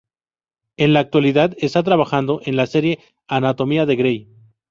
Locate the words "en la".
0.77-0.99, 2.45-2.65